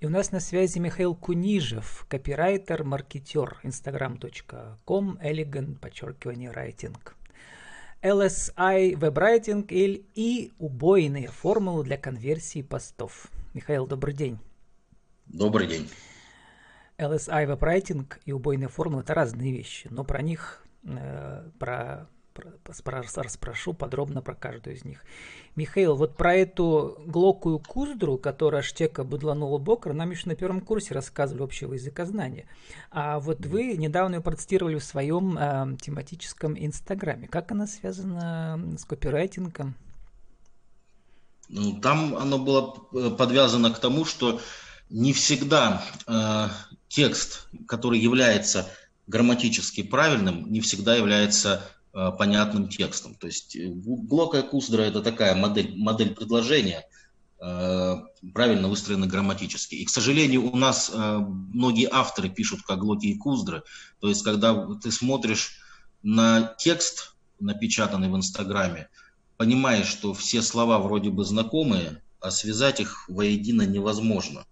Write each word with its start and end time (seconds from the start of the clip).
И 0.00 0.06
у 0.06 0.08
нас 0.08 0.32
на 0.32 0.40
связи 0.40 0.78
Михаил 0.78 1.14
Кунижев, 1.14 2.06
копирайтер, 2.08 2.84
маркетер, 2.84 3.60
instagram.com, 3.62 5.18
elegant, 5.22 5.78
подчеркивание, 5.78 6.50
writing. 6.50 6.96
LSI 8.00 8.96
вебрайтинг 8.96 9.70
и 9.70 10.52
убойные 10.58 11.28
формулы 11.28 11.84
для 11.84 11.98
конверсии 11.98 12.62
постов. 12.62 13.28
Михаил, 13.52 13.86
добрый 13.86 14.14
день. 14.14 14.38
Добрый 15.26 15.66
день. 15.66 15.90
LSI 16.96 17.44
вебрайтинг 17.44 18.20
и 18.24 18.32
убойные 18.32 18.68
формулы– 18.68 19.02
это 19.04 19.12
разные 19.12 19.52
вещи, 19.52 19.88
но 19.90 20.02
про 20.04 20.22
них, 20.22 20.64
э, 20.82 21.46
про 21.58 22.08
расспрошу 22.84 23.72
подробно 23.72 24.22
про 24.22 24.34
каждую 24.34 24.76
из 24.76 24.84
них. 24.84 25.04
Михаил, 25.56 25.96
вот 25.96 26.16
про 26.16 26.34
эту 26.34 27.02
глокую 27.06 27.58
куздру, 27.58 28.16
которая 28.18 28.62
штека 28.62 29.04
быдланула 29.04 29.58
бокра, 29.58 29.92
нам 29.92 30.10
еще 30.10 30.28
на 30.28 30.36
первом 30.36 30.60
курсе 30.60 30.94
рассказывали 30.94 31.42
общего 31.42 31.74
языкознания. 31.74 32.46
А 32.90 33.18
вот 33.18 33.44
вы 33.46 33.76
недавно 33.76 34.16
ее 34.16 34.20
процитировали 34.20 34.78
в 34.78 34.84
своем 34.84 35.36
э, 35.36 35.76
тематическом 35.80 36.56
инстаграме. 36.56 37.28
Как 37.28 37.50
она 37.52 37.66
связана 37.66 38.76
с 38.78 38.84
копирайтингом? 38.84 39.74
Ну, 41.48 41.80
там 41.80 42.14
оно 42.16 42.38
было 42.38 42.76
э, 42.92 43.10
подвязано 43.10 43.72
к 43.72 43.80
тому, 43.80 44.04
что 44.04 44.40
не 44.88 45.12
всегда 45.12 45.82
э, 46.06 46.48
текст, 46.88 47.48
который 47.66 47.98
является 47.98 48.68
грамматически 49.08 49.82
правильным, 49.82 50.50
не 50.50 50.60
всегда 50.60 50.94
является 50.94 51.68
понятным 51.92 52.68
текстом. 52.68 53.14
То 53.14 53.26
есть 53.26 53.56
э, 53.56 53.68
глокая 53.68 54.42
куздра– 54.42 54.82
это 54.84 55.02
такая 55.02 55.34
модель, 55.34 55.76
модель 55.76 56.14
предложения, 56.14 56.86
э, 57.40 57.96
правильно 58.32 58.68
выстроена 58.68 59.06
грамматически. 59.06 59.74
И, 59.74 59.84
к 59.84 59.90
сожалению, 59.90 60.50
у 60.50 60.56
нас 60.56 60.92
многие 60.94 61.88
авторы 61.90 62.28
пишут 62.28 62.62
как 62.62 62.78
глоки 62.78 63.06
и 63.06 63.18
куздры. 63.18 63.62
То 64.00 64.08
есть, 64.08 64.22
когда 64.22 64.66
ты 64.76 64.90
смотришь 64.92 65.60
на 66.02 66.54
текст, 66.58 67.14
напечатанный 67.40 68.08
в 68.08 68.16
Инстаграме, 68.16 68.88
понимаешь, 69.36 69.86
что 69.86 70.12
все 70.14 70.42
слова 70.42 70.78
вроде 70.78 71.10
бы 71.10 71.24
знакомые, 71.24 72.02
а 72.20 72.30
связать 72.30 72.80
их 72.80 73.08
воедино 73.08 73.62
невозможно. 73.62 74.44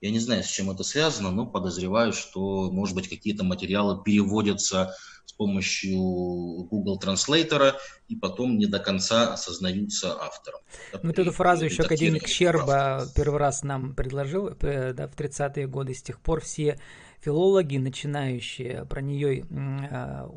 Я 0.00 0.10
не 0.10 0.18
знаю, 0.18 0.42
с 0.42 0.48
чем 0.48 0.70
это 0.70 0.84
связано, 0.84 1.30
но 1.30 1.46
подозреваю, 1.46 2.12
что, 2.12 2.70
может 2.70 2.94
быть, 2.94 3.08
какие-то 3.08 3.44
материалы 3.44 4.02
переводятся 4.02 4.94
с 5.24 5.32
помощью 5.32 5.98
Google 5.98 7.00
Translator 7.02 7.74
и 8.08 8.16
потом 8.16 8.58
не 8.58 8.66
до 8.66 8.78
конца 8.78 9.32
осознаются 9.32 10.14
автором. 10.20 10.60
Ну, 10.92 11.00
вот 11.08 11.18
эту 11.18 11.32
фразу 11.32 11.64
еще 11.64 11.82
академик 11.82 12.28
Щерба 12.28 13.06
первый 13.14 13.38
раз 13.38 13.62
нам 13.62 13.94
предложил 13.94 14.48
э, 14.48 14.92
да, 14.92 15.08
в 15.08 15.16
30-е 15.16 15.66
годы. 15.66 15.94
С 15.94 16.02
тех 16.02 16.20
пор 16.20 16.42
все 16.42 16.78
филологи, 17.20 17.78
начинающие 17.78 18.84
про 18.84 19.00
нее 19.00 19.46
а, 19.90 20.30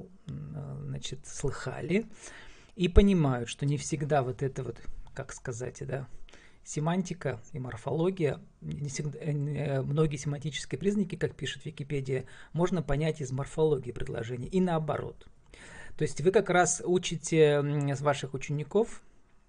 значит, 0.85 1.19
слыхали 1.25 2.05
и 2.75 2.87
понимают, 2.87 3.49
что 3.49 3.65
не 3.65 3.77
всегда 3.77 4.23
вот 4.23 4.41
это 4.41 4.63
вот, 4.63 4.77
как 5.13 5.33
сказать, 5.33 5.77
да, 5.81 6.07
семантика 6.67 7.39
и 7.53 7.59
морфология, 7.59 8.41
не 8.59 8.89
всегда, 8.89 9.17
э, 9.19 9.31
э, 9.31 9.81
многие 9.81 10.17
семантические 10.17 10.77
признаки, 10.77 11.15
как 11.15 11.33
пишет 11.33 11.63
Википедия, 11.63 12.25
можно 12.51 12.83
понять 12.83 13.21
из 13.21 13.31
морфологии 13.31 13.93
предложения 13.93 14.49
и 14.49 14.59
наоборот. 14.59 15.27
То 15.97 16.03
есть 16.03 16.19
вы 16.19 16.31
как 16.31 16.49
раз 16.49 16.81
учите 16.85 17.61
ваших 18.01 18.33
учеников, 18.33 19.01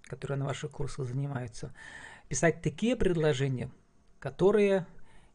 которые 0.04 0.38
на 0.38 0.46
ваших 0.46 0.70
курсах 0.70 1.06
занимаются, 1.06 1.74
писать 2.28 2.62
такие 2.62 2.94
предложения, 2.94 3.68
которые 4.20 4.86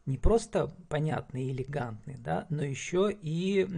не 0.06 0.16
просто 0.16 0.72
понятные 0.88 1.48
и 1.48 1.52
элегантные, 1.52 2.16
да, 2.16 2.46
но 2.48 2.64
еще 2.64 3.10
и 3.12 3.68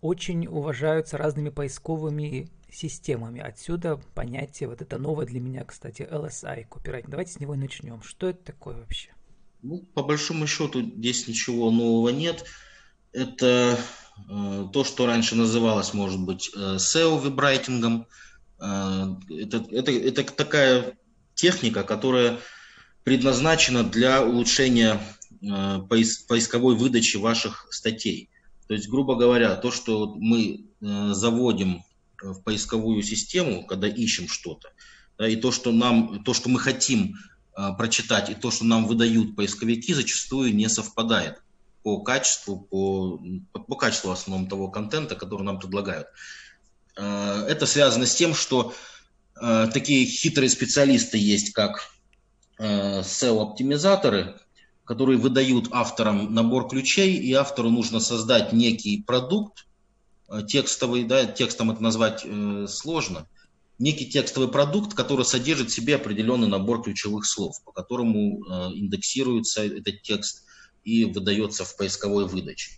очень 0.00 0.46
уважаются 0.48 1.16
разными 1.16 1.50
поисковыми 1.50 2.48
системами. 2.72 3.40
Отсюда 3.40 4.00
понятие, 4.14 4.68
вот 4.68 4.82
это 4.82 4.98
новое 4.98 5.26
для 5.26 5.40
меня, 5.40 5.64
кстати, 5.64 6.02
LSI, 6.10 6.66
копирайтинг. 6.68 7.10
Давайте 7.10 7.32
с 7.32 7.40
него 7.40 7.54
и 7.54 7.58
начнем. 7.58 8.02
Что 8.02 8.28
это 8.28 8.44
такое 8.44 8.76
вообще? 8.76 9.10
Ну, 9.62 9.78
по 9.94 10.02
большому 10.02 10.46
счету 10.46 10.80
здесь 10.82 11.28
ничего 11.28 11.70
нового 11.70 12.08
нет. 12.10 12.44
Это 13.12 13.78
э, 14.28 14.68
то, 14.72 14.84
что 14.84 15.06
раньше 15.06 15.34
называлось, 15.34 15.92
может 15.92 16.20
быть, 16.20 16.50
э, 16.54 16.76
SEO-вебрайтингом. 16.76 18.06
Э, 18.60 19.14
это, 19.28 19.64
это, 19.70 19.92
это 19.92 20.24
такая 20.24 20.96
техника, 21.34 21.82
которая 21.82 22.38
предназначена 23.04 23.82
для 23.82 24.22
улучшения 24.24 25.00
э, 25.42 25.78
поисковой 25.88 26.76
выдачи 26.76 27.16
ваших 27.16 27.66
статей. 27.70 28.30
То 28.68 28.74
есть, 28.74 28.88
грубо 28.88 29.16
говоря, 29.16 29.56
то, 29.56 29.70
что 29.70 30.14
мы 30.14 30.66
э, 30.80 31.10
заводим 31.12 31.82
в 32.22 32.42
поисковую 32.42 33.02
систему, 33.02 33.66
когда 33.66 33.88
ищем 33.88 34.28
что-то, 34.28 34.70
да, 35.18 35.28
и 35.28 35.36
то, 35.36 35.52
что 35.52 35.72
нам, 35.72 36.22
то, 36.24 36.34
что 36.34 36.48
мы 36.48 36.58
хотим 36.58 37.16
э, 37.56 37.68
прочитать, 37.76 38.30
и 38.30 38.34
то, 38.34 38.50
что 38.50 38.64
нам 38.64 38.86
выдают 38.86 39.36
поисковики, 39.36 39.94
зачастую 39.94 40.54
не 40.54 40.68
совпадает 40.68 41.42
по 41.82 42.00
качеству, 42.00 42.60
по, 42.60 43.20
по 43.52 43.76
качеству 43.76 44.10
в 44.10 44.12
основном 44.12 44.48
того 44.48 44.68
контента, 44.68 45.14
который 45.16 45.42
нам 45.42 45.58
предлагают. 45.58 46.08
Э, 46.96 47.46
это 47.48 47.66
связано 47.66 48.06
с 48.06 48.14
тем, 48.14 48.34
что 48.34 48.74
э, 49.40 49.68
такие 49.72 50.06
хитрые 50.06 50.50
специалисты 50.50 51.18
есть, 51.18 51.52
как 51.52 51.90
э, 52.58 53.00
SEO-оптимизаторы, 53.00 54.38
которые 54.84 55.18
выдают 55.18 55.68
авторам 55.70 56.34
набор 56.34 56.68
ключей, 56.68 57.16
и 57.16 57.32
автору 57.32 57.70
нужно 57.70 58.00
создать 58.00 58.52
некий 58.52 59.02
продукт, 59.02 59.66
текстовый, 60.46 61.04
да, 61.04 61.26
текстом 61.26 61.70
это 61.70 61.82
назвать 61.82 62.22
э, 62.24 62.66
сложно, 62.68 63.26
некий 63.80 64.06
текстовый 64.06 64.48
продукт, 64.48 64.94
который 64.94 65.24
содержит 65.24 65.70
в 65.70 65.74
себе 65.74 65.96
определенный 65.96 66.46
набор 66.46 66.82
ключевых 66.82 67.26
слов, 67.26 67.56
по 67.64 67.72
которому 67.72 68.44
э, 68.44 68.74
индексируется 68.74 69.64
этот 69.64 70.02
текст 70.02 70.44
и 70.84 71.06
выдается 71.06 71.64
в 71.64 71.76
поисковой 71.76 72.26
выдаче. 72.26 72.72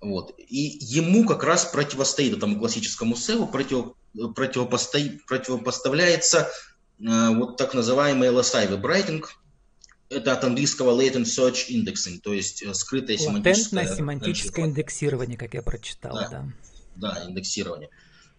Вот. 0.00 0.34
И 0.38 0.78
ему 0.80 1.26
как 1.26 1.44
раз 1.44 1.66
противостоит 1.66 2.36
этому 2.36 2.58
классическому 2.58 3.16
SEO, 3.16 3.50
против, 3.50 3.92
противопосто, 4.34 4.98
противопоставляется 5.26 6.48
э, 6.98 7.34
вот 7.34 7.56
так 7.58 7.74
называемый 7.74 8.28
LSI 8.28 8.70
вебрайтинг. 8.70 9.34
Это 10.08 10.32
от 10.32 10.42
английского 10.42 11.00
latent 11.00 11.24
search 11.24 11.68
indexing, 11.70 12.20
то 12.20 12.32
есть 12.32 12.62
э, 12.62 12.72
скрытое 12.72 13.16
семантическое... 13.16 13.96
семантическое 13.96 14.64
индексирование, 14.64 15.36
как 15.36 15.54
я 15.54 15.62
прочитал, 15.62 16.14
да. 16.14 16.28
да 16.30 16.52
да, 17.00 17.24
индексирование. 17.26 17.90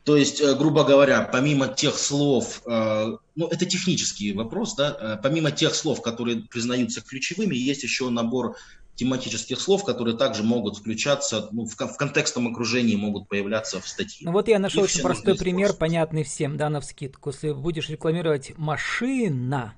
То 0.03 0.17
есть, 0.17 0.41
э, 0.41 0.55
грубо 0.55 0.83
говоря, 0.83 1.21
помимо 1.21 1.67
тех 1.67 1.95
слов, 1.95 2.63
э, 2.65 3.17
ну 3.35 3.47
это 3.47 3.65
технический 3.65 4.33
вопрос, 4.33 4.75
да, 4.75 4.97
э, 4.99 5.17
помимо 5.21 5.51
тех 5.51 5.75
слов, 5.75 6.01
которые 6.01 6.37
признаются 6.37 7.01
ключевыми, 7.01 7.55
есть 7.55 7.83
еще 7.83 8.09
набор 8.09 8.55
тематических 8.95 9.59
слов, 9.59 9.85
которые 9.85 10.17
также 10.17 10.43
могут 10.43 10.77
включаться, 10.77 11.49
ну, 11.51 11.65
в, 11.65 11.75
в 11.75 11.97
контекстном 11.97 12.47
окружении 12.47 12.95
могут 12.95 13.27
появляться 13.27 13.79
в 13.79 13.87
статье. 13.87 14.25
Ну 14.25 14.31
вот 14.31 14.47
я 14.47 14.59
нашел 14.59 14.83
очень 14.83 15.01
простой 15.01 15.37
пример, 15.37 15.73
понятный 15.73 16.23
всем, 16.23 16.57
да, 16.57 16.69
на 16.69 16.81
вскидку. 16.81 17.29
Если 17.29 17.51
будешь 17.51 17.89
рекламировать 17.89 18.53
машина, 18.57 19.75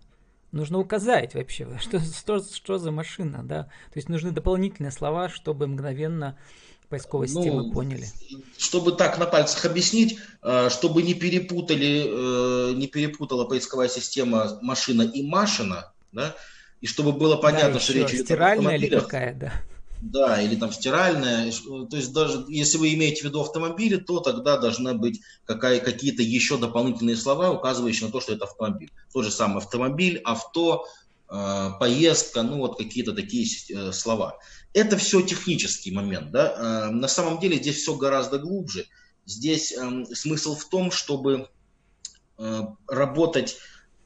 нужно 0.51 0.79
указать 0.79 1.33
вообще, 1.35 1.67
что, 1.81 1.99
что, 1.99 2.43
что 2.43 2.77
за 2.77 2.91
машина, 2.91 3.43
да. 3.43 3.63
То 3.63 3.97
есть 3.97 4.07
нужны 4.07 4.31
дополнительные 4.31 4.91
слова, 4.91 5.27
чтобы 5.27 5.67
мгновенно 5.67 6.37
поисковой 6.87 7.27
ну, 7.29 7.41
системы 7.41 7.71
поняли? 7.71 8.07
Чтобы 8.57 8.91
так 8.93 9.17
на 9.17 9.25
пальцах 9.25 9.65
объяснить, 9.65 10.17
э, 10.41 10.69
чтобы 10.69 11.03
не 11.03 11.13
перепутали, 11.13 12.05
э, 12.07 12.73
не 12.73 12.87
перепутала 12.87 13.45
поисковая 13.45 13.89
система 13.89 14.59
машина 14.61 15.03
и 15.03 15.23
машина, 15.23 15.91
да, 16.11 16.35
и 16.81 16.87
чтобы 16.87 17.13
было 17.13 17.37
понятно, 17.37 17.75
да, 17.75 17.79
что 17.79 17.93
речь 17.93 18.11
идет 18.11 18.25
стиральная 18.25 18.75
или 18.75 18.89
какая, 18.89 19.33
да. 19.33 19.53
Да, 20.01 20.41
или 20.41 20.55
там 20.57 20.73
стиральная. 20.73 21.49
То 21.89 21.95
есть 21.95 22.11
даже 22.11 22.43
если 22.49 22.77
вы 22.77 22.93
имеете 22.93 23.21
в 23.21 23.23
виду 23.23 23.39
автомобили, 23.39 23.95
то 23.95 24.19
тогда 24.19 24.57
должны 24.57 24.93
быть 24.93 25.21
какая, 25.45 25.79
какие-то 25.79 26.21
еще 26.21 26.57
дополнительные 26.57 27.15
слова, 27.15 27.51
указывающие 27.51 28.07
на 28.07 28.11
то, 28.11 28.19
что 28.19 28.33
это 28.33 28.43
автомобиль. 28.43 28.91
Тот 29.13 29.23
же 29.23 29.31
самый 29.31 29.59
автомобиль, 29.59 30.19
авто, 30.25 30.85
поездка, 31.79 32.43
ну 32.43 32.57
вот 32.57 32.77
какие-то 32.77 33.13
такие 33.13 33.47
слова. 33.91 34.37
Это 34.73 34.97
все 34.97 35.21
технический 35.21 35.91
момент. 35.91 36.31
Да? 36.31 36.87
Э, 36.87 36.89
на 36.89 37.07
самом 37.07 37.39
деле 37.39 37.57
здесь 37.57 37.77
все 37.77 37.95
гораздо 37.95 38.39
глубже. 38.39 38.87
Здесь 39.25 39.71
эм, 39.71 40.05
смысл 40.05 40.55
в 40.55 40.65
том, 40.65 40.91
чтобы 40.91 41.47
э, 42.37 42.61
работать 42.87 43.57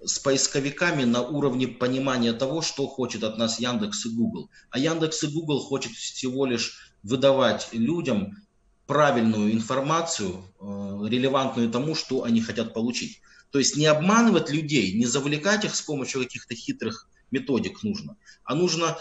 с 0.04 0.20
поисковиками 0.20 1.06
на 1.06 1.22
уровне 1.22 1.68
понимания 1.68 2.34
того, 2.34 2.62
что 2.62 2.86
хочет 2.88 3.24
от 3.24 3.38
нас 3.38 3.60
Яндекс 3.60 4.06
и 4.06 4.10
Google. 4.10 4.50
А 4.70 4.78
Яндекс 4.78 5.24
и 5.24 5.28
Google 5.28 5.60
хочет 5.62 5.94
всего 5.94 6.46
лишь 6.46 6.94
выдавать 7.02 7.70
людям 7.72 8.38
правильную 8.86 9.54
информацию, 9.54 10.44
э, 10.60 10.66
релевантную 11.10 11.72
тому, 11.72 11.96
что 11.96 12.24
они 12.24 12.42
хотят 12.42 12.74
получить. 12.74 13.22
То 13.52 13.60
есть 13.60 13.78
не 13.78 13.86
обманывать 13.86 14.50
людей, 14.50 14.94
не 14.94 15.06
завлекать 15.06 15.64
их 15.64 15.74
с 15.74 15.82
помощью 15.82 16.22
каких-то 16.22 16.54
хитрых 16.54 17.08
методик 17.32 17.84
нужно, 17.84 18.18
а 18.44 18.56
нужно 18.56 18.98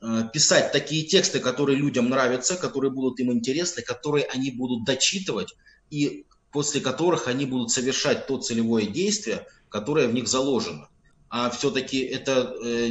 э, 0.00 0.22
писать 0.32 0.72
такие 0.72 1.04
тексты, 1.04 1.40
которые 1.40 1.76
людям 1.76 2.08
нравятся, 2.08 2.56
которые 2.56 2.90
будут 2.90 3.20
им 3.20 3.32
интересны, 3.32 3.82
которые 3.82 4.24
они 4.24 4.50
будут 4.50 4.84
дочитывать 4.84 5.54
и 5.90 6.26
после 6.52 6.80
которых 6.80 7.28
они 7.28 7.44
будут 7.46 7.70
совершать 7.70 8.26
то 8.26 8.38
целевое 8.38 8.86
действие, 8.86 9.46
которое 9.68 10.08
в 10.08 10.14
них 10.14 10.26
заложено. 10.26 10.88
А 11.28 11.50
все-таки 11.50 11.98
это 11.98 12.54
э, 12.64 12.90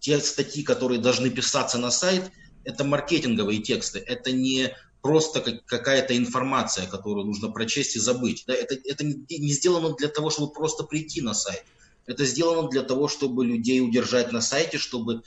те 0.00 0.20
статьи, 0.20 0.62
которые 0.62 1.00
должны 1.00 1.30
писаться 1.30 1.78
на 1.78 1.90
сайт, 1.90 2.30
это 2.64 2.84
маркетинговые 2.84 3.60
тексты, 3.60 3.98
это 3.98 4.32
не 4.32 4.74
просто 5.02 5.40
как, 5.40 5.64
какая-то 5.66 6.16
информация, 6.16 6.86
которую 6.86 7.26
нужно 7.26 7.50
прочесть 7.50 7.96
и 7.96 7.98
забыть. 7.98 8.44
Да, 8.46 8.54
это, 8.54 8.74
это 8.84 9.04
не, 9.04 9.14
не 9.28 9.52
сделано 9.52 9.94
для 9.94 10.08
того, 10.08 10.30
чтобы 10.30 10.52
просто 10.52 10.84
прийти 10.84 11.20
на 11.20 11.34
сайт. 11.34 11.64
Это 12.06 12.24
сделано 12.24 12.68
для 12.68 12.82
того, 12.82 13.08
чтобы 13.08 13.44
людей 13.46 13.80
удержать 13.80 14.32
на 14.32 14.40
сайте, 14.40 14.78
чтобы 14.78 15.22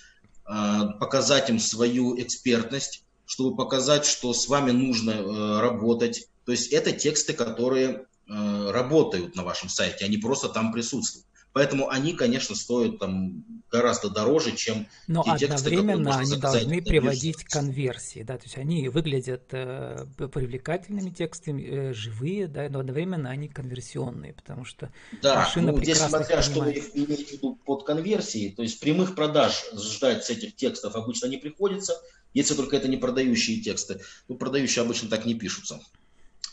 э, 0.48 0.80
показать 1.00 1.50
им 1.50 1.60
свою 1.60 2.20
экспертность, 2.20 3.04
чтобы 3.26 3.56
показать, 3.56 4.06
что 4.06 4.34
с 4.34 4.48
вами 4.48 4.72
нужно 4.72 5.12
э, 5.12 5.60
работать. 5.60 6.28
То 6.46 6.52
есть 6.52 6.72
это 6.72 6.92
тексты, 6.92 7.34
которые 7.34 8.06
э, 8.28 8.72
работают 8.72 9.36
на 9.36 9.44
вашем 9.44 9.70
сайте, 9.70 10.06
они 10.06 10.18
просто 10.18 10.50
там 10.50 10.72
присутствуют. 10.72 11.26
Поэтому 11.58 11.90
они, 11.90 12.14
конечно, 12.14 12.54
стоят 12.54 13.00
там 13.00 13.44
гораздо 13.72 14.12
дороже, 14.12 14.56
чем 14.56 14.86
Но 15.08 15.24
те 15.24 15.46
одновременно 15.46 16.12
тексты, 16.12 16.34
они 16.34 16.40
должны 16.40 16.82
приводить 16.84 17.44
к 17.44 17.50
конверсии, 17.50 18.22
да, 18.22 18.38
то 18.38 18.44
есть 18.44 18.60
они 18.60 18.90
выглядят 18.90 19.48
э, 19.54 20.06
привлекательными 20.18 21.10
текстами, 21.10 21.64
э, 21.64 21.94
живые, 21.96 22.48
да, 22.48 22.70
но 22.70 22.82
одновременно 22.82 23.32
они 23.32 23.48
конверсионные, 23.48 24.34
потому 24.34 24.66
что 24.66 24.92
да, 25.24 25.46
машина 25.46 25.72
ну, 25.72 25.82
здесь 25.82 25.98
смотря, 25.98 26.44
что 26.44 26.60
вы 26.60 26.74
имеете 26.94 27.26
в 27.26 27.32
виду 27.32 27.60
под 27.66 27.86
конверсией, 27.86 28.54
то 28.54 28.62
есть 28.62 28.80
прямых 28.80 29.16
продаж 29.16 29.66
ждать 29.74 30.26
с 30.26 30.30
этих 30.30 30.56
текстов 30.56 30.96
обычно 30.96 31.26
не 31.26 31.38
приходится, 31.38 32.00
если 32.36 32.54
только 32.54 32.78
это 32.78 32.88
не 32.88 32.98
продающие 32.98 33.62
тексты. 33.62 34.00
Ну, 34.28 34.36
продающие 34.36 34.84
обычно 34.84 35.10
так 35.10 35.26
не 35.26 35.34
пишутся. 35.34 35.80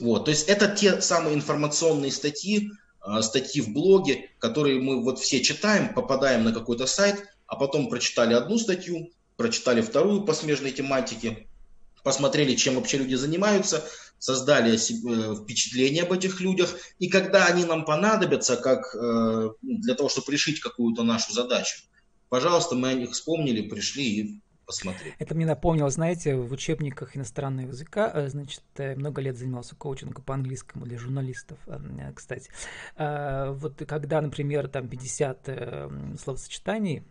Вот, 0.00 0.24
то 0.24 0.30
есть 0.30 0.48
это 0.48 0.66
те 0.66 1.02
самые 1.02 1.34
информационные 1.34 2.10
статьи, 2.10 2.70
статьи 3.20 3.60
в 3.60 3.72
блоге, 3.72 4.30
которые 4.38 4.80
мы 4.80 5.02
вот 5.02 5.18
все 5.18 5.42
читаем, 5.42 5.94
попадаем 5.94 6.44
на 6.44 6.52
какой-то 6.52 6.86
сайт, 6.86 7.24
а 7.46 7.56
потом 7.56 7.88
прочитали 7.88 8.34
одну 8.34 8.58
статью, 8.58 9.10
прочитали 9.36 9.80
вторую 9.80 10.22
по 10.22 10.34
смежной 10.34 10.70
тематике, 10.70 11.46
посмотрели, 12.02 12.54
чем 12.54 12.76
вообще 12.76 12.98
люди 12.98 13.14
занимаются, 13.14 13.84
создали 14.18 14.74
э, 14.74 15.34
впечатление 15.36 16.04
об 16.04 16.12
этих 16.12 16.40
людях, 16.40 16.74
и 16.98 17.08
когда 17.08 17.46
они 17.46 17.64
нам 17.64 17.84
понадобятся 17.84 18.56
как 18.56 18.94
э, 18.94 19.50
для 19.62 19.94
того, 19.94 20.08
чтобы 20.08 20.32
решить 20.32 20.60
какую-то 20.60 21.02
нашу 21.02 21.32
задачу, 21.32 21.76
пожалуйста, 22.28 22.74
мы 22.74 22.88
о 22.88 22.94
них 22.94 23.10
вспомнили, 23.12 23.68
пришли 23.68 24.04
и 24.04 24.40
посмотреть. 24.66 25.14
Это 25.18 25.34
мне 25.34 25.46
напомнило, 25.46 25.90
знаете, 25.90 26.36
в 26.36 26.52
учебниках 26.52 27.16
иностранного 27.16 27.68
языка, 27.68 28.10
э, 28.14 28.28
значит, 28.28 28.62
э, 28.76 28.94
много 28.94 29.20
лет 29.20 29.36
занимался 29.36 29.76
коучингом 29.76 30.22
по 30.24 30.34
английскому 30.34 30.84
для 30.86 30.98
журналистов, 30.98 31.58
э, 31.66 32.12
кстати. 32.14 32.50
Вот 32.96 33.82
когда, 33.86 34.20
например, 34.20 34.68
там 34.68 34.88
50 34.88 35.48
словосочетаний, 36.18 37.04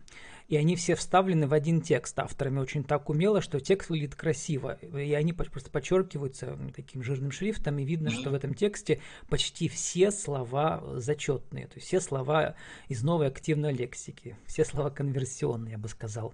и 0.48 0.57
они 0.57 0.75
все 0.75 0.95
вставлены 0.95 1.48
в 1.48 1.54
один 1.54 1.81
текст 1.81 2.18
авторами 2.19 2.60
очень 2.60 2.84
так 2.84 3.10
умело, 3.10 3.42
что 3.42 3.60
текст 3.60 3.90
выглядит 3.90 4.16
красиво, 4.16 4.74
и 4.81 5.13
они 5.13 5.34
просто 5.34 5.69
подчеркиваются 5.69 6.57
таким 6.75 7.04
жирным 7.04 7.31
шрифтом, 7.31 7.80
и 7.80 7.86
видно, 7.86 8.10
что 8.12 8.30
в 8.30 8.34
этом 8.34 8.54
тексте 8.54 9.00
почти 9.30 9.68
все 9.68 10.12
слова 10.12 10.84
зачетные, 10.95 11.68
то 11.68 11.75
есть 11.75 11.88
все 11.88 12.00
слова 12.00 12.56
из 12.88 13.04
новой 13.04 13.28
активной 13.28 13.74
лексики, 13.74 14.38
все 14.45 14.66
слова 14.66 14.90
конверсионные, 14.90 15.74
я 15.74 15.78
бы 15.78 15.88
сказал, 15.88 16.34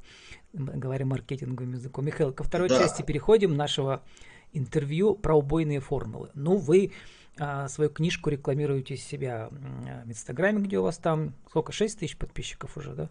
говоря 0.53 1.05
маркетинговым 1.05 1.73
языком. 1.73 2.05
Михаил, 2.05 2.33
ко 2.33 2.43
второй 2.43 2.69
да. 2.69 2.79
части 2.79 3.01
переходим 3.01 3.55
нашего 3.55 4.03
интервью 4.53 5.15
про 5.15 5.35
убойные 5.35 5.79
формулы. 5.79 6.29
Ну, 6.33 6.57
вы 6.57 6.91
а, 7.37 7.67
свою 7.67 7.89
книжку 7.89 8.29
рекламируете 8.29 8.97
себя 8.97 9.49
в 9.51 10.09
Инстаграме, 10.09 10.61
где 10.61 10.79
у 10.79 10.83
вас 10.83 10.97
там 10.97 11.33
сколько, 11.47 11.71
6 11.71 11.99
тысяч 11.99 12.17
подписчиков 12.17 12.75
уже, 12.77 12.93
да? 12.93 13.09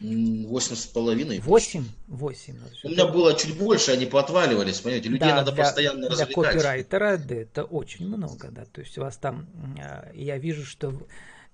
Восемь 0.00 0.76
с 0.76 0.86
половиной. 0.86 1.38
Восемь? 1.40 1.86
Восемь. 2.08 2.56
У 2.82 2.88
меня 2.88 3.06
было 3.06 3.34
чуть 3.34 3.56
больше, 3.56 3.92
они 3.92 4.06
поотваливались, 4.06 4.80
понимаете, 4.80 5.08
людей 5.08 5.28
да, 5.28 5.36
надо 5.36 5.52
для, 5.52 5.64
постоянно 5.64 6.00
для 6.00 6.10
развлекать. 6.10 6.34
Для 6.34 6.52
копирайтера 6.52 7.16
да, 7.16 7.34
это 7.34 7.64
очень 7.64 8.06
много, 8.06 8.50
да, 8.50 8.64
то 8.64 8.80
есть 8.80 8.98
у 8.98 9.02
вас 9.02 9.16
там, 9.16 9.46
а, 9.80 10.10
я 10.14 10.36
вижу, 10.38 10.64
что 10.64 10.92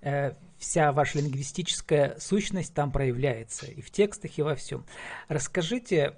э, 0.01 0.33
вся 0.57 0.91
ваша 0.91 1.19
лингвистическая 1.19 2.17
сущность 2.19 2.73
там 2.73 2.91
проявляется, 2.91 3.67
и 3.67 3.81
в 3.81 3.91
текстах, 3.91 4.37
и 4.37 4.41
во 4.41 4.55
всем. 4.55 4.85
Расскажите, 5.27 6.15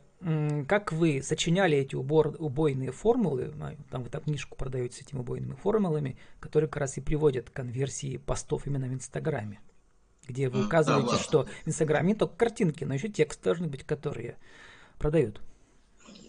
как 0.68 0.94
вы 0.94 1.22
сочиняли 1.22 1.78
эти 1.78 1.96
убор, 1.96 2.36
убойные 2.40 2.92
формулы, 2.92 3.54
а, 3.60 3.75
там 3.92 4.04
вы 4.04 4.10
там 4.10 4.22
книжку 4.22 4.56
продаете 4.56 4.98
с 4.98 5.02
этими 5.02 5.20
убойными 5.20 5.56
формулами, 5.56 6.18
которые 6.40 6.70
как 6.70 6.81
раз 6.81 6.98
и 6.98 7.02
приводят 7.02 7.50
к 7.50 7.54
конверсии 7.54 8.18
постов 8.18 8.66
именно 8.66 8.88
в 8.88 8.94
Инстаграме 8.94 9.60
где 10.28 10.50
вы 10.50 10.66
указываете, 10.66 11.12
да, 11.12 11.20
что 11.20 11.46
в 11.66 11.68
Инстаграме 11.68 12.14
не 12.14 12.16
только 12.16 12.36
картинки, 12.36 12.84
но 12.84 12.94
еще 12.94 13.10
текст 13.10 13.42
должны 13.44 13.68
быть, 13.68 13.84
которые 13.84 14.38
продают. 14.98 15.42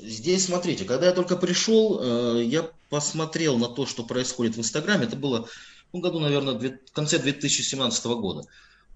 Здесь, 0.00 0.46
смотрите, 0.46 0.84
когда 0.84 1.06
я 1.06 1.12
только 1.12 1.36
пришел, 1.36 2.00
э, 2.00 2.44
я 2.44 2.68
посмотрел 2.90 3.56
на 3.58 3.68
то, 3.68 3.86
что 3.86 4.04
происходит 4.04 4.56
в 4.56 4.58
Инстаграме. 4.58 5.04
Это 5.04 5.16
было 5.16 5.48
ну, 5.92 6.00
году, 6.00 6.18
наверное, 6.18 6.54
в 6.54 6.92
конце 6.92 7.18
2017 7.18 8.06
года. 8.06 8.46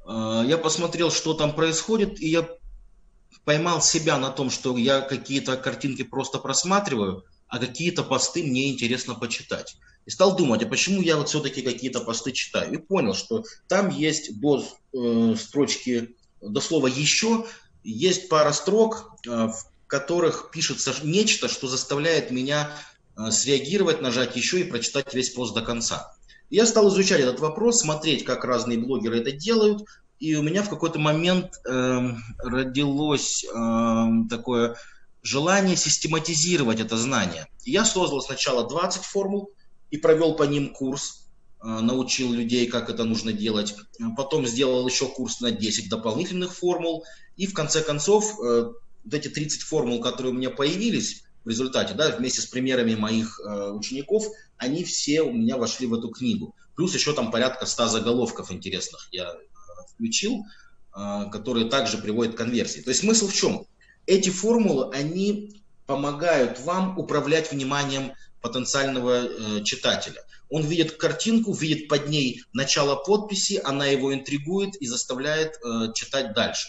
Э, 0.06 0.42
я 0.46 0.58
посмотрел, 0.58 1.10
что 1.10 1.34
там 1.34 1.54
происходит, 1.54 2.20
и 2.20 2.28
я 2.28 2.48
поймал 3.44 3.80
себя 3.80 4.18
на 4.18 4.30
том, 4.30 4.50
что 4.50 4.76
я 4.76 5.00
какие-то 5.00 5.56
картинки 5.56 6.02
просто 6.02 6.38
просматриваю, 6.38 7.24
а 7.46 7.58
какие-то 7.58 8.02
посты 8.02 8.42
мне 8.42 8.70
интересно 8.70 9.14
почитать. 9.14 9.78
И 10.08 10.10
стал 10.10 10.34
думать, 10.34 10.62
а 10.62 10.66
почему 10.66 11.02
я 11.02 11.18
вот 11.18 11.28
все-таки 11.28 11.60
какие-то 11.60 12.00
посты 12.00 12.32
читаю. 12.32 12.72
И 12.72 12.78
понял, 12.78 13.12
что 13.12 13.44
там 13.66 13.90
есть 13.90 14.40
до 14.40 14.64
э, 14.94 15.34
строчки, 15.36 16.16
до 16.40 16.62
слова 16.62 16.86
«еще», 16.86 17.44
есть 17.84 18.30
пара 18.30 18.52
строк, 18.52 19.12
э, 19.26 19.30
в 19.30 19.54
которых 19.86 20.50
пишется 20.50 20.94
нечто, 21.02 21.46
что 21.46 21.68
заставляет 21.68 22.30
меня 22.30 22.70
э, 23.18 23.30
среагировать, 23.30 24.00
нажать 24.00 24.34
«еще» 24.34 24.60
и 24.60 24.64
прочитать 24.64 25.12
весь 25.12 25.28
пост 25.28 25.54
до 25.54 25.60
конца. 25.60 26.10
Я 26.48 26.64
стал 26.64 26.88
изучать 26.88 27.20
этот 27.20 27.40
вопрос, 27.40 27.82
смотреть, 27.82 28.24
как 28.24 28.46
разные 28.46 28.78
блогеры 28.78 29.20
это 29.20 29.32
делают, 29.32 29.82
и 30.20 30.34
у 30.36 30.42
меня 30.42 30.62
в 30.62 30.70
какой-то 30.70 30.98
момент 30.98 31.52
э, 31.66 32.08
родилось 32.38 33.44
э, 33.44 34.06
такое 34.30 34.74
желание 35.20 35.76
систематизировать 35.76 36.80
это 36.80 36.96
знание. 36.96 37.46
Я 37.66 37.84
создал 37.84 38.22
сначала 38.22 38.66
20 38.66 39.02
формул, 39.02 39.52
и 39.90 39.96
провел 39.96 40.34
по 40.34 40.42
ним 40.44 40.72
курс, 40.72 41.26
э, 41.62 41.66
научил 41.66 42.32
людей, 42.32 42.66
как 42.66 42.90
это 42.90 43.04
нужно 43.04 43.32
делать. 43.32 43.74
Потом 44.16 44.46
сделал 44.46 44.86
еще 44.86 45.08
курс 45.08 45.40
на 45.40 45.50
10 45.50 45.88
дополнительных 45.88 46.54
формул. 46.54 47.04
И 47.36 47.46
в 47.46 47.54
конце 47.54 47.82
концов, 47.82 48.38
э, 48.40 48.70
вот 49.04 49.14
эти 49.14 49.28
30 49.28 49.62
формул, 49.62 50.00
которые 50.00 50.32
у 50.32 50.36
меня 50.36 50.50
появились 50.50 51.24
в 51.44 51.48
результате, 51.48 51.94
да, 51.94 52.10
вместе 52.10 52.40
с 52.42 52.46
примерами 52.46 52.94
моих 52.94 53.40
э, 53.40 53.70
учеников, 53.70 54.26
они 54.56 54.84
все 54.84 55.22
у 55.22 55.32
меня 55.32 55.56
вошли 55.56 55.86
в 55.86 55.94
эту 55.94 56.08
книгу. 56.10 56.54
Плюс 56.74 56.94
еще 56.94 57.12
там 57.12 57.30
порядка 57.30 57.66
100 57.66 57.88
заголовков 57.88 58.52
интересных 58.52 59.08
я 59.10 59.34
включил, 59.92 60.44
которые 60.92 61.68
также 61.68 61.98
приводят 61.98 62.34
к 62.34 62.38
конверсии. 62.38 62.80
То 62.80 62.90
есть 62.90 63.00
смысл 63.00 63.28
в 63.28 63.32
чем? 63.32 63.66
Эти 64.06 64.30
формулы, 64.30 64.94
они 64.94 65.58
помогают 65.88 66.60
вам 66.60 66.98
управлять 66.98 67.50
вниманием 67.50 68.12
потенциального 68.40 69.26
э, 69.26 69.64
читателя. 69.64 70.22
Он 70.50 70.62
видит 70.62 70.92
картинку, 70.92 71.52
видит 71.52 71.88
под 71.88 72.08
ней 72.08 72.42
начало 72.52 72.96
подписи, 72.96 73.60
она 73.62 73.86
его 73.86 74.14
интригует 74.14 74.76
и 74.76 74.86
заставляет 74.86 75.56
э, 75.56 75.92
читать 75.94 76.34
дальше. 76.34 76.68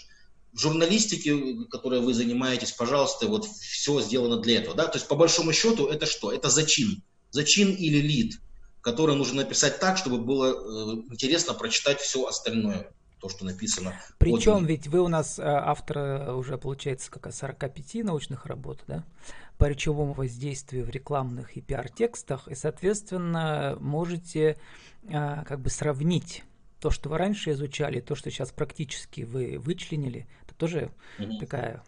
В 0.52 0.60
журналистике, 0.60 1.66
которой 1.70 2.02
вы 2.02 2.14
занимаетесь, 2.14 2.72
пожалуйста, 2.72 3.28
вот 3.28 3.46
все 3.46 4.02
сделано 4.02 4.38
для 4.38 4.60
этого. 4.60 4.76
Да? 4.76 4.88
То 4.88 4.98
есть, 4.98 5.08
по 5.08 5.16
большому 5.16 5.54
счету, 5.54 5.88
это 5.88 6.06
что? 6.06 6.32
Это 6.32 6.50
зачин. 6.50 7.04
Зачин 7.30 7.74
или 7.74 7.98
лид, 7.98 8.40
который 8.82 9.16
нужно 9.16 9.44
написать 9.44 9.80
так, 9.80 9.98
чтобы 9.98 10.18
было 10.18 10.48
э, 10.48 11.12
интересно 11.12 11.54
прочитать 11.54 12.00
все 12.02 12.26
остальное 12.26 12.92
то, 13.20 13.30
что 13.30 13.46
написано. 13.46 13.94
Причем 14.18 14.66
ведь 14.66 14.88
вы 14.88 15.02
у 15.02 15.08
нас 15.08 15.40
э, 15.40 15.44
автор 15.44 15.98
э, 15.98 16.34
уже, 16.34 16.58
получается, 16.58 17.12
как 17.12 17.34
45 17.34 18.06
научных 18.06 18.46
работ, 18.46 18.84
да? 18.88 19.04
по 19.58 19.66
речевому 19.66 20.14
воздействию 20.14 20.86
в 20.86 20.90
рекламных 20.90 21.58
и 21.58 21.62
пиар-текстах, 21.62 22.48
и, 22.48 22.56
соответственно, 22.56 23.78
можете 23.82 24.58
а, 25.12 25.44
как 25.44 25.60
бы 25.60 25.70
сравнить 25.70 26.46
то, 26.80 26.92
что 26.92 27.10
вы 27.10 27.18
раньше 27.18 27.52
изучали, 27.52 28.00
то, 28.00 28.16
что 28.16 28.32
сейчас 28.32 28.52
практически 28.52 29.22
вы 29.22 29.60
вычленили, 29.60 30.28
это 30.46 30.56
тоже 30.56 30.92
угу. 31.20 31.38
такая 31.40 31.84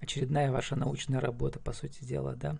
очередная 0.00 0.50
ваша 0.52 0.76
научная 0.76 1.20
работа, 1.20 1.58
по 1.58 1.72
сути 1.72 2.04
дела, 2.04 2.34
да. 2.36 2.58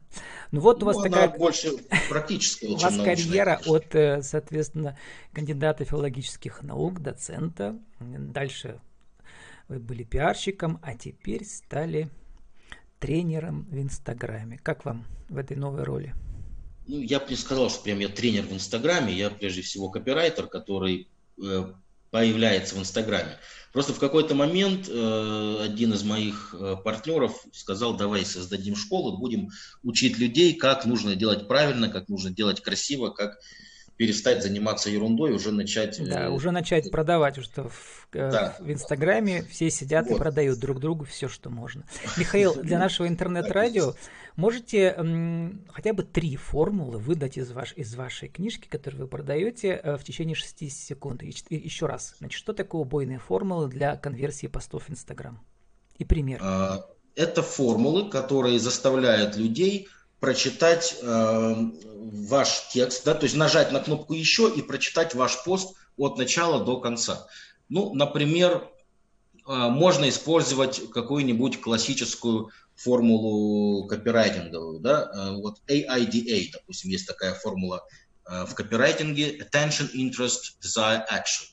Ну 0.50 0.60
вот 0.60 0.82
у 0.82 0.86
вас 0.86 0.96
ну, 0.96 1.04
такая... 1.04 1.28
больше 1.28 1.70
практическая, 2.08 2.68
У 2.68 2.76
вас 2.76 2.96
карьера 2.96 3.60
от, 3.66 3.94
э, 3.94 4.22
соответственно, 4.22 4.98
кандидата 5.32 5.84
филологических 5.84 6.62
наук, 6.62 7.00
доцента, 7.00 7.78
дальше 8.00 8.80
вы 9.68 9.78
были 9.78 10.02
пиарщиком, 10.02 10.80
а 10.82 10.94
теперь 10.94 11.44
стали 11.44 12.08
тренером 12.98 13.66
в 13.70 13.78
Инстаграме. 13.78 14.58
Как 14.58 14.84
вам 14.84 15.04
в 15.28 15.36
этой 15.36 15.56
новой 15.56 15.84
роли? 15.84 16.14
Ну, 16.86 17.00
я 17.00 17.20
бы 17.20 17.26
не 17.28 17.36
сказал, 17.36 17.68
что 17.68 17.82
прям 17.82 17.98
я 17.98 18.08
тренер 18.08 18.44
в 18.44 18.52
Инстаграме. 18.52 19.12
Я 19.12 19.30
прежде 19.30 19.60
всего 19.60 19.90
копирайтер, 19.90 20.46
который 20.46 21.08
э, 21.42 21.72
появляется 22.10 22.74
в 22.74 22.78
Инстаграме. 22.78 23.38
Просто 23.72 23.92
в 23.92 23.98
какой-то 23.98 24.34
момент 24.34 24.88
э, 24.88 25.58
один 25.62 25.92
из 25.92 26.02
моих 26.02 26.54
э, 26.58 26.76
партнеров 26.82 27.44
сказал, 27.52 27.96
давай 27.96 28.24
создадим 28.24 28.76
школу, 28.76 29.18
будем 29.18 29.50
учить 29.82 30.18
людей, 30.18 30.54
как 30.54 30.86
нужно 30.86 31.14
делать 31.16 31.46
правильно, 31.46 31.88
как 31.88 32.08
нужно 32.08 32.30
делать 32.30 32.62
красиво, 32.62 33.10
как 33.10 33.38
перестать 33.98 34.44
заниматься 34.44 34.88
ерундой, 34.90 35.32
уже 35.32 35.50
начать... 35.50 36.00
Да, 36.02 36.26
э, 36.26 36.30
уже 36.30 36.52
начать 36.52 36.88
продавать, 36.90 37.42
что 37.42 37.64
в, 37.68 38.06
э, 38.12 38.30
да. 38.30 38.56
в 38.60 38.70
Инстаграме 38.70 39.42
все 39.42 39.70
сидят 39.70 40.06
вот. 40.06 40.14
и 40.14 40.18
продают 40.18 40.60
друг 40.60 40.78
другу 40.78 41.04
все, 41.04 41.28
что 41.28 41.50
можно. 41.50 41.84
Михаил, 42.16 42.54
для 42.54 42.78
нашего 42.78 43.08
интернет-радио 43.08 43.94
можете 44.36 44.94
м, 44.96 45.64
хотя 45.72 45.92
бы 45.92 46.04
три 46.04 46.36
формулы 46.36 46.98
выдать 46.98 47.38
из, 47.38 47.50
ваш, 47.50 47.72
из 47.74 47.92
вашей 47.96 48.28
книжки, 48.28 48.68
которую 48.68 49.02
вы 49.02 49.08
продаете 49.08 49.80
э, 49.82 49.96
в 49.96 50.04
течение 50.04 50.36
60 50.36 50.70
секунд. 50.70 51.24
И, 51.24 51.34
и, 51.48 51.56
еще 51.56 51.86
раз, 51.86 52.14
значит, 52.20 52.38
что 52.38 52.52
такое 52.52 52.82
убойные 52.82 53.18
формулы 53.18 53.68
для 53.68 53.96
конверсии 53.96 54.46
постов 54.46 54.84
в 54.84 54.90
Инстаграм? 54.90 55.44
И 55.96 56.04
пример. 56.04 56.38
А, 56.40 56.86
это 57.16 57.42
формулы, 57.42 58.08
которые 58.10 58.60
заставляют 58.60 59.36
людей 59.36 59.88
прочитать 60.20 60.96
э, 61.00 61.54
ваш 61.84 62.68
текст, 62.72 63.04
да, 63.04 63.14
то 63.14 63.24
есть 63.24 63.36
нажать 63.36 63.72
на 63.72 63.80
кнопку 63.80 64.14
«Еще» 64.14 64.52
и 64.54 64.62
прочитать 64.62 65.14
ваш 65.14 65.42
пост 65.44 65.76
от 65.96 66.18
начала 66.18 66.64
до 66.64 66.80
конца. 66.80 67.26
Ну, 67.68 67.94
например, 67.94 68.68
э, 69.46 69.52
можно 69.52 70.08
использовать 70.08 70.90
какую-нибудь 70.90 71.60
классическую 71.60 72.50
формулу 72.74 73.86
копирайтинговую, 73.86 74.80
да, 74.80 75.10
э, 75.12 75.30
вот 75.36 75.58
AIDA, 75.68 76.50
допустим, 76.52 76.90
есть 76.90 77.06
такая 77.06 77.34
формула 77.34 77.84
э, 78.28 78.44
в 78.46 78.54
копирайтинге 78.54 79.38
Attention, 79.38 79.90
Interest, 79.94 80.56
Desire, 80.62 81.02
Action. 81.12 81.46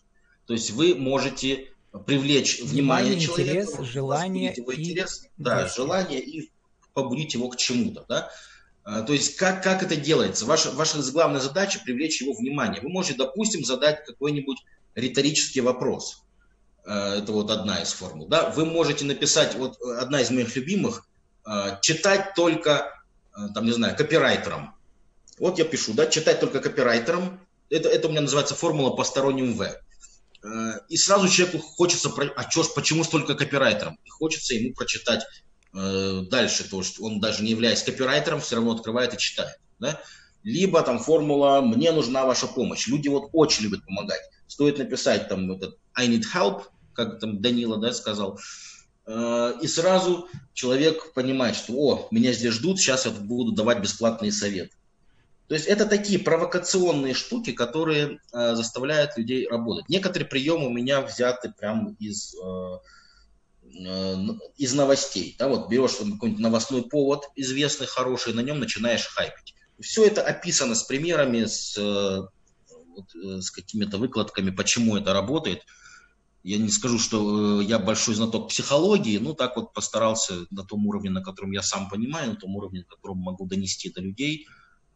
То 0.46 0.54
есть 0.54 0.72
вы 0.72 0.96
можете 0.96 1.72
привлечь 2.06 2.62
внимание, 2.62 3.16
внимание 3.16 3.20
человека, 3.20 3.72
интерес, 3.72 3.88
желание 3.88 4.54
его 4.56 4.72
и 4.72 4.84
интерес, 4.84 5.26
да, 5.38 5.68
желание 5.68 6.20
и 6.20 6.52
побудить 6.94 7.34
его 7.34 7.50
к 7.50 7.58
чему-то, 7.58 8.06
да. 8.08 8.30
А, 8.86 9.02
то 9.02 9.14
есть 9.14 9.36
как, 9.36 9.64
как 9.64 9.82
это 9.82 9.96
делается? 9.96 10.46
Ваша, 10.46 10.70
ваша 10.72 11.02
главная 11.12 11.42
задача– 11.42 11.80
привлечь 11.84 12.22
его 12.22 12.34
внимание. 12.34 12.82
Вы 12.82 12.90
можете, 12.90 13.18
допустим, 13.18 13.66
задать 13.66 14.06
какой-нибудь 14.06 14.60
риторический 14.94 15.62
вопрос. 15.62 16.24
А, 16.86 17.18
это 17.18 17.32
вот 17.32 17.50
одна 17.50 17.82
из 17.82 17.92
формул. 17.92 18.28
Да? 18.28 18.52
Вы 18.52 18.66
можете 18.66 19.04
написать, 19.04 19.56
вот 19.56 19.82
одна 19.82 20.22
из 20.22 20.30
моих 20.30 20.56
любимых, 20.56 21.08
а, 21.44 21.80
читать 21.82 22.36
только, 22.36 22.94
там, 23.56 23.66
не 23.66 23.72
знаю, 23.72 23.98
копирайтером. 23.98 24.76
Вот 25.40 25.58
я 25.58 25.66
пишу, 25.66 25.94
да, 25.94 26.06
читать 26.06 26.40
только 26.40 26.60
копирайтером. 26.62 27.42
Это, 27.72 27.90
это 27.90 28.08
у 28.08 28.12
меня 28.12 28.22
называется 28.22 28.54
формула 28.54 28.96
посторонним 28.96 29.58
В. 29.58 29.82
И 30.90 30.98
сразу 30.98 31.28
человеку 31.28 31.58
хочется, 31.58 32.14
а 32.36 32.46
чё 32.46 32.62
ж, 32.62 32.68
почему 32.76 33.04
столько 33.04 33.34
копирайтером? 33.34 33.98
И 34.06 34.10
хочется 34.10 34.54
ему 34.54 34.74
прочитать 34.76 35.26
Э, 35.26 35.55
дальше, 35.76 36.70
то, 36.70 36.84
что 36.84 37.04
он 37.04 37.20
даже 37.20 37.44
не 37.44 37.52
являясь 37.52 37.84
копирайтером, 37.84 38.40
все 38.40 38.56
равно 38.56 38.72
открывает 38.72 39.14
и 39.14 39.18
читает. 39.18 39.60
Да? 39.80 40.02
Либо 40.44 40.82
там 40.84 41.00
формула 41.00 41.62
«мне 41.62 41.92
нужна 41.92 42.26
ваша 42.26 42.48
помощь». 42.48 42.88
Люди 42.88 43.08
вот 43.08 43.30
очень 43.34 43.64
любят 43.64 43.84
помогать. 43.86 44.22
Стоит 44.48 44.78
написать 44.78 45.28
там 45.28 45.52
этот 45.52 45.78
«I 45.96 46.08
need 46.08 46.24
help», 46.34 46.66
как 46.94 47.20
там 47.20 47.42
Данила 47.42 47.78
да, 47.78 47.92
сказал, 47.92 48.40
э, 49.06 49.54
и 49.62 49.68
сразу 49.68 50.30
человек 50.54 51.14
понимает, 51.14 51.56
что 51.56 51.74
«О, 51.74 52.08
меня 52.12 52.32
здесь 52.32 52.54
ждут, 52.54 52.80
сейчас 52.80 53.06
я 53.06 53.12
буду 53.12 53.52
давать 53.54 53.82
бесплатные 53.82 54.32
советы». 54.32 54.76
То 55.48 55.56
есть 55.56 55.66
это 55.68 55.86
такие 55.86 56.20
провокационные 56.20 57.14
штуки, 57.16 57.52
которые 57.52 58.20
э, 58.32 58.56
заставляют 58.56 59.18
людей 59.18 59.48
работать. 59.48 59.90
Некоторые 59.90 60.30
приемы 60.30 60.68
у 60.68 60.72
меня 60.72 61.02
взяты 61.02 61.54
прямо 61.58 61.96
из 62.00 62.36
э, 62.36 62.38
Э, 62.38 62.80
из 63.76 64.74
новостей. 64.74 65.36
Да, 65.38 65.50
вот 65.50 65.70
берешь 65.70 65.94
какой-нибудь 65.94 66.40
новостной 66.40 66.84
повод 66.84 67.26
известный, 67.36 67.88
хороший, 67.88 68.34
на 68.34 68.40
нем 68.40 68.60
начинаешь 68.60 69.06
хайпить. 69.08 69.54
Все 69.82 70.06
это 70.06 70.22
описано 70.22 70.76
с 70.76 70.84
примерами, 70.84 71.46
с, 71.46 71.78
э, 71.78 72.22
вот, 72.96 73.16
э, 73.16 73.42
с 73.42 73.52
какими-то 73.52 73.98
выкладками, 73.98 74.52
почему 74.52 74.96
это 74.96 75.12
работает. 75.12 75.64
Я 76.44 76.58
не 76.58 76.70
скажу, 76.70 77.00
что 77.00 77.60
я 77.60 77.80
большой 77.80 78.16
знаток 78.16 78.50
психологии, 78.50 79.18
но 79.18 79.34
так 79.34 79.58
вот 79.58 79.74
постарался 79.74 80.46
на 80.52 80.64
том 80.64 80.86
уровне, 80.88 81.10
на 81.10 81.22
котором 81.22 81.52
я 81.52 81.62
сам 81.62 81.90
понимаю, 81.90 82.32
на 82.32 82.36
том 82.38 82.56
уровне, 82.56 82.82
на 82.82 82.96
котором 82.96 83.18
могу 83.18 83.46
донести 83.46 83.90
до 83.90 84.02
людей, 84.02 84.48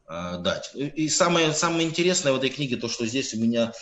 дать. 0.08 0.72
И 0.76 1.10
самое, 1.10 1.54
самое 1.54 1.88
интересное 1.88 2.34
в 2.34 2.38
этой 2.38 2.50
книге, 2.50 2.78
то, 2.78 2.88
что 2.88 3.06
здесь 3.08 3.34
у 3.34 3.40
меня 3.40 3.74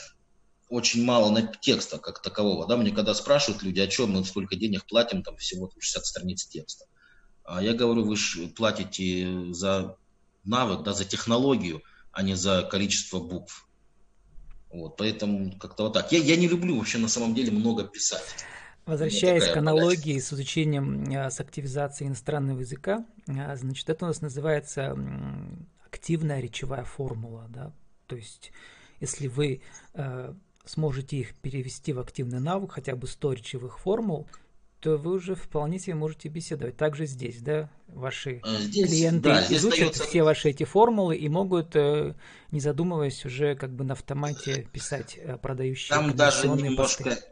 очень 0.70 1.04
мало 1.04 1.32
на 1.32 1.42
текста 1.42 1.98
как 1.98 2.22
такового. 2.22 2.68
Да? 2.68 2.78
Мне 2.78 2.92
когда 2.92 3.14
спрашивают 3.14 3.64
люди, 3.64 3.80
о 3.80 3.88
чем 3.88 4.12
мы 4.12 4.26
сколько 4.26 4.56
денег 4.56 4.86
платим, 4.86 5.24
там 5.24 5.38
всего 5.38 5.72
60 5.78 6.06
страниц 6.06 6.46
текста. 6.46 6.86
А 7.44 7.62
я 7.62 7.74
говорю, 7.74 8.04
вы 8.04 8.18
же 8.18 8.48
платите 8.48 9.54
за 9.54 9.98
навык, 10.44 10.84
да, 10.84 10.94
за 10.94 11.06
технологию, 11.06 11.82
а 12.12 12.24
не 12.24 12.36
за 12.36 12.64
количество 12.64 13.20
букв. 13.20 13.68
Вот, 14.70 14.98
поэтому 14.98 15.58
как-то 15.58 15.84
вот 15.84 15.94
так. 15.94 16.12
Я, 16.12 16.20
я 16.20 16.36
не 16.36 16.48
люблю 16.48 16.78
вообще 16.78 16.98
на 16.98 17.08
самом 17.08 17.34
деле 17.34 17.52
много 17.52 17.86
писать. 17.86 18.46
Возвращаясь 18.86 19.46
к 19.46 19.58
аналогии 19.58 20.20
с 20.20 20.34
изучением, 20.34 21.06
а, 21.16 21.30
с 21.30 21.40
активизацией 21.40 22.10
иностранного 22.10 22.60
языка, 22.60 23.06
а, 23.28 23.56
значит, 23.56 23.90
это 23.90 24.06
у 24.06 24.08
нас 24.08 24.22
называется 24.22 24.98
активная 25.86 26.40
речевая 26.40 26.84
формула, 26.84 27.48
да, 27.50 27.74
то 28.08 28.16
есть 28.16 28.52
если 29.00 29.28
вы 29.28 29.62
а, 29.94 30.36
сможете 30.68 31.18
их 31.18 31.36
перевести 31.36 31.94
в 31.94 32.00
активный 32.00 32.40
навык, 32.40 32.74
хотя 32.74 32.96
бы 32.96 33.08
100 33.08 33.34
речевых 33.34 33.80
формул, 33.80 34.28
то 34.80 34.98
вы 34.98 35.14
уже 35.14 35.36
вполне 35.36 35.80
себе 35.80 35.96
можете 35.96 36.30
беседовать. 36.30 36.78
Также 36.78 37.08
здесь, 37.08 37.42
да, 37.42 37.70
ваши 37.88 38.42
э, 38.46 38.58
здесь, 38.60 38.90
клиенты 38.90 39.30
да, 39.30 39.46
изучат 39.50 39.80
дается... 39.80 40.04
все 40.04 40.24
ваши 40.24 40.50
эти 40.50 40.66
формулы 40.66 41.16
и 41.16 41.28
могут, 41.30 41.76
э, 41.76 42.14
не 42.52 42.60
задумываясь, 42.60 43.26
уже 43.26 43.56
как 43.56 43.72
бы 43.72 43.84
на 43.84 43.94
автомате 43.94 44.68
писать 44.72 45.18
э, 45.18 45.38
продающие 45.38 45.90
Там 45.90 46.16
даже 46.16 46.48
немножко, 46.48 47.04
посты. 47.06 47.24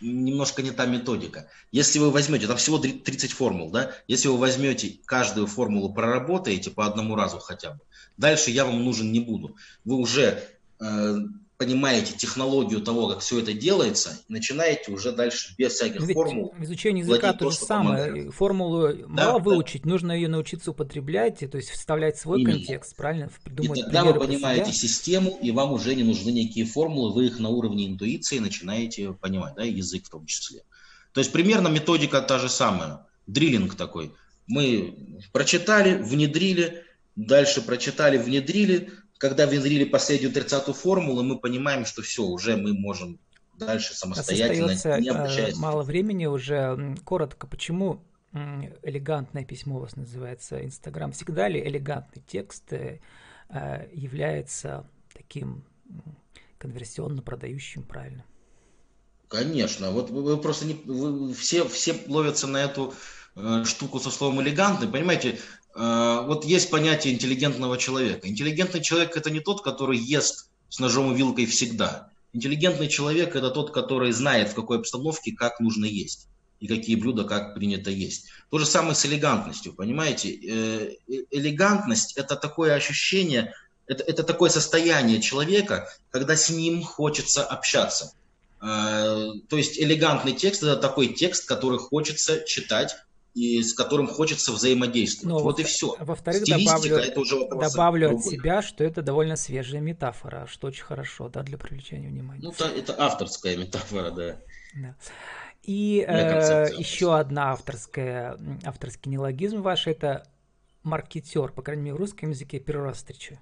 немножко 0.00 0.62
не 0.62 0.70
та 0.70 0.86
методика. 0.86 1.48
Если 1.72 1.98
вы 1.98 2.12
возьмете, 2.12 2.46
там 2.46 2.56
всего 2.58 2.78
30 2.78 3.32
формул, 3.32 3.70
да, 3.70 3.92
если 4.06 4.28
вы 4.28 4.38
возьмете 4.38 4.96
каждую 5.04 5.48
формулу, 5.48 5.92
проработаете 5.92 6.70
по 6.70 6.86
одному 6.86 7.16
разу 7.16 7.38
хотя 7.38 7.72
бы, 7.72 7.80
дальше 8.18 8.52
я 8.52 8.64
вам 8.64 8.84
нужен 8.84 9.10
не 9.10 9.18
буду. 9.18 9.56
Вы 9.84 9.96
уже 9.96 10.44
понимаете 11.64 12.14
технологию 12.16 12.80
того, 12.80 13.08
как 13.08 13.20
все 13.20 13.40
это 13.40 13.52
делается, 13.52 14.20
и 14.28 14.32
начинаете 14.32 14.92
уже 14.92 15.12
дальше 15.12 15.54
без 15.56 15.72
всяких 15.72 16.02
Ведь 16.02 16.14
формул. 16.14 16.54
Изучение 16.60 17.04
языка 17.04 17.32
то 17.32 17.50
же 17.50 17.56
самое. 17.56 18.04
Помогает. 18.04 18.34
Формулу 18.34 18.88
да, 18.88 19.06
мало 19.06 19.38
да. 19.38 19.44
выучить, 19.44 19.84
нужно 19.86 20.12
ее 20.12 20.28
научиться 20.28 20.70
употреблять, 20.70 21.38
то 21.38 21.56
есть 21.56 21.70
вставлять 21.70 22.18
свой 22.18 22.40
Именно. 22.40 22.58
контекст, 22.58 22.96
правильно? 22.96 23.30
Придумать 23.42 23.78
и 23.78 23.82
тогда 23.82 24.04
вы 24.04 24.14
понимаете 24.14 24.72
систему, 24.72 25.38
и 25.42 25.50
вам 25.50 25.72
уже 25.72 25.94
не 25.94 26.02
нужны 26.02 26.30
никакие 26.30 26.66
формулы, 26.66 27.12
вы 27.12 27.26
их 27.26 27.38
на 27.38 27.48
уровне 27.48 27.86
интуиции 27.86 28.38
начинаете 28.38 29.12
понимать, 29.12 29.54
да, 29.56 29.62
язык 29.62 30.06
в 30.06 30.10
том 30.10 30.26
числе. 30.26 30.62
То 31.12 31.20
есть 31.20 31.32
примерно 31.32 31.68
методика 31.68 32.20
та 32.20 32.38
же 32.38 32.48
самая, 32.48 33.06
дриллинг 33.26 33.74
такой. 33.76 34.12
Мы 34.46 34.94
прочитали, 35.32 36.02
внедрили, 36.02 36.84
дальше 37.16 37.62
прочитали, 37.62 38.18
внедрили, 38.18 38.90
когда 39.18 39.46
внедрили 39.46 39.84
последнюю 39.84 40.32
тридцатую 40.32 40.74
формулу, 40.74 41.22
мы 41.22 41.38
понимаем, 41.38 41.84
что 41.84 42.02
все, 42.02 42.22
уже 42.24 42.56
мы 42.56 42.72
можем 42.72 43.18
дальше 43.58 43.94
самостоятельно, 43.94 44.72
Остается 44.72 45.00
не 45.00 45.08
обращаясь. 45.08 45.56
мало 45.56 45.82
времени 45.82 46.26
уже. 46.26 46.96
Коротко, 47.04 47.46
почему 47.46 48.02
элегантное 48.82 49.44
письмо 49.44 49.76
у 49.76 49.80
вас 49.80 49.96
называется 49.96 50.64
Инстаграм? 50.64 51.12
Всегда 51.12 51.48
ли 51.48 51.60
элегантный 51.60 52.22
текст 52.26 52.72
э, 52.72 53.00
э, 53.48 53.88
является 53.92 54.86
таким 55.12 55.64
конверсионно 56.58 57.22
продающим 57.22 57.82
правильно? 57.82 58.24
Конечно. 59.28 59.90
Вот 59.90 60.10
вы 60.10 60.36
просто 60.36 60.66
не, 60.66 60.74
вы, 60.74 61.32
все, 61.34 61.66
все 61.68 61.94
ловятся 62.08 62.46
на 62.46 62.58
эту 62.58 62.94
э, 63.36 63.64
штуку 63.64 64.00
со 64.00 64.10
словом 64.10 64.42
элегантный. 64.42 64.88
Понимаете, 64.88 65.38
вот 65.74 66.44
есть 66.44 66.70
понятие 66.70 67.14
интеллигентного 67.14 67.76
человека. 67.78 68.28
Интеллигентный 68.28 68.80
человек– 68.80 69.16
это 69.16 69.30
не 69.30 69.40
тот, 69.40 69.62
который 69.62 69.98
ест 69.98 70.48
с 70.68 70.78
ножом 70.78 71.12
и 71.12 71.16
вилкой 71.16 71.46
всегда. 71.46 72.10
Интеллигентный 72.32 72.88
человек– 72.88 73.34
это 73.36 73.50
тот, 73.50 73.72
который 73.72 74.12
знает, 74.12 74.50
в 74.50 74.54
какой 74.54 74.78
обстановке 74.78 75.32
как 75.32 75.60
нужно 75.60 75.84
есть 75.84 76.28
и 76.60 76.66
какие 76.66 76.96
блюда 76.96 77.24
как 77.24 77.54
принято 77.54 77.90
есть. 77.90 78.26
То 78.50 78.58
же 78.58 78.66
самое 78.66 78.94
с 78.94 79.04
элегантностью, 79.04 79.72
понимаете? 79.72 80.32
Э, 80.34 80.94
э, 81.08 81.24
элегантность– 81.30 82.12
это 82.16 82.36
такое 82.36 82.74
ощущение, 82.74 83.52
это, 83.86 84.02
это 84.02 84.22
такое 84.22 84.50
состояние 84.50 85.20
человека, 85.20 85.88
когда 86.10 86.36
с 86.36 86.50
ним 86.50 86.82
хочется 86.82 87.44
общаться. 87.44 88.12
То 88.60 89.34
есть 89.50 89.78
элегантный 89.78 90.32
текст– 90.32 90.62
это 90.62 90.76
такой 90.76 91.08
текст, 91.08 91.46
который 91.46 91.78
хочется 91.78 92.42
читать 92.46 92.96
и 93.34 93.62
с 93.62 93.74
которым 93.74 94.06
хочется 94.06 94.52
взаимодействовать. 94.52 95.36
Но 95.36 95.42
вот 95.42 95.58
и 95.58 95.64
все. 95.64 95.96
Во-вторых, 95.98 96.44
добавлю, 96.44 96.96
это 96.96 97.20
уже 97.20 97.48
добавлю 97.48 98.16
от 98.16 98.24
себя, 98.24 98.62
что 98.62 98.84
это 98.84 99.02
довольно 99.02 99.36
свежая 99.36 99.80
метафора, 99.80 100.46
что 100.46 100.68
очень 100.68 100.84
хорошо 100.84 101.28
да, 101.28 101.42
для 101.42 101.58
привлечения 101.58 102.08
внимания. 102.08 102.42
Ну, 102.42 102.52
это, 102.52 102.66
это 102.66 102.94
авторская 102.96 103.56
метафора, 103.56 104.10
да. 104.12 104.36
да. 104.76 104.96
И 105.64 106.04
э, 106.06 106.68
еще 106.76 107.16
одна 107.18 107.52
авторская, 107.52 108.38
авторский 108.64 109.10
неологизм 109.10 109.62
ваш– 109.62 109.86
это 109.88 110.26
маркетер, 110.84 111.50
по 111.50 111.62
крайней 111.62 111.82
мере, 111.82 111.96
в 111.96 111.98
русском 111.98 112.30
языке 112.30 112.60
первый 112.60 112.84
раз 112.84 112.98
встречаю. 112.98 113.40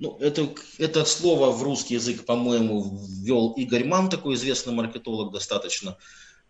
Ну, 0.00 0.18
это, 0.18 0.48
это 0.78 1.04
слово 1.04 1.50
в 1.52 1.62
русский 1.62 1.94
язык, 1.94 2.26
по-моему, 2.26 2.98
ввел 3.22 3.52
Игорь 3.52 3.84
Ман, 3.84 4.10
такой 4.10 4.34
известный 4.34 4.74
маркетолог 4.74 5.32
достаточно. 5.32 5.96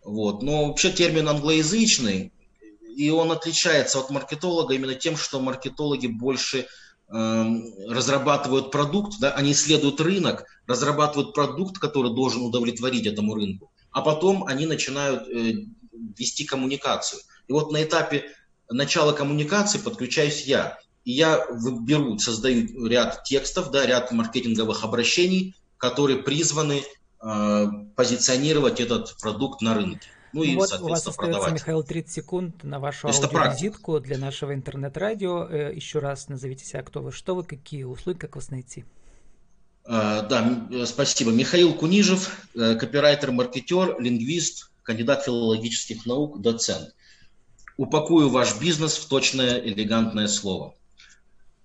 Вот. 0.05 0.43
Но 0.43 0.67
вообще 0.67 0.91
термин 0.91 1.27
англоязычный, 1.27 2.31
и 2.95 3.09
он 3.09 3.31
отличается 3.31 3.99
от 3.99 4.11
маркетолога 4.11 4.73
именно 4.73 4.93
тем, 4.93 5.17
что 5.17 5.41
маркетологи 5.41 6.07
больше 6.07 6.67
э, 7.09 7.45
разрабатывают 7.89 8.71
продукт, 8.71 9.19
да, 9.19 9.31
они 9.33 9.51
исследуют 9.51 9.99
рынок, 9.99 10.45
разрабатывают 10.67 11.33
продукт, 11.33 11.79
который 11.79 12.13
должен 12.13 12.43
удовлетворить 12.43 13.07
этому 13.07 13.33
рынку, 13.33 13.71
а 13.91 14.01
потом 14.01 14.45
они 14.45 14.67
начинают 14.67 15.27
э, 15.27 15.65
вести 16.17 16.45
коммуникацию. 16.45 17.19
И 17.47 17.51
вот 17.51 17.71
на 17.71 17.83
этапе 17.83 18.25
начала 18.69 19.11
коммуникации 19.11 19.79
подключаюсь 19.79 20.45
я. 20.45 20.77
И 21.03 21.11
я 21.11 21.45
беру, 21.81 22.17
создаю 22.19 22.87
ряд 22.87 23.23
текстов, 23.23 23.71
да, 23.71 23.85
ряд 23.85 24.11
маркетинговых 24.11 24.83
обращений, 24.83 25.55
которые 25.77 26.23
призваны 26.23 26.83
позиционировать 27.19 28.79
этот 28.79 29.15
продукт 29.19 29.61
на 29.61 29.73
рынке. 29.73 30.09
Ну, 30.35 30.43
и, 30.43 30.53
вот 30.55 30.69
у 30.81 30.89
вас 30.89 30.99
остается, 30.99 31.11
продавать. 31.13 31.53
Михаил, 31.53 31.81
30 31.81 32.11
секунд 32.11 32.63
на 32.63 32.79
вашу 32.79 33.07
аудиовизитку 33.07 34.01
для 34.01 34.17
нашего 34.17 34.53
интернет-радио. 34.53 35.47
Э, 35.49 35.73
еще 35.73 35.99
раз 35.99 36.27
назовите 36.27 36.65
себя, 36.65 36.83
кто 36.83 37.01
вы, 37.01 37.13
что 37.13 37.35
вы, 37.35 37.45
какие 37.45 37.83
услуги, 37.83 38.17
как 38.17 38.35
вас 38.35 38.49
найти. 38.49 38.83
Uh, 39.85 40.27
да, 40.27 40.67
э, 40.71 40.85
спасибо. 40.85 41.31
Михаил 41.31 41.73
Кунижев, 41.73 42.47
копирайтер, 42.53 43.31
маркетер, 43.31 43.97
лингвист, 44.01 44.71
кандидат 44.83 45.23
филологических 45.23 46.05
наук, 46.05 46.41
доцент. 46.41 46.93
Упакую 47.77 48.29
ваш 48.29 48.59
бизнес 48.59 48.97
в 48.97 49.07
точное, 49.07 49.59
элегантное 49.59 50.27
слово. 50.27 50.75